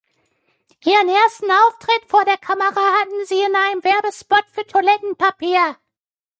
[0.83, 5.75] Ihren ersten Auftritt vor der Kamera hatten sie in einem Werbespot für Toilettenpapier.